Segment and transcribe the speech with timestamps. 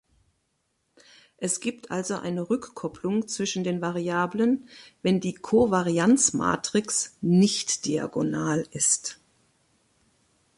[1.37, 4.67] Es gibt also eine Rückkopplung zwischen den Variablen,
[5.03, 9.19] wenn die Kovarianzmatrix nicht-diagonal ist.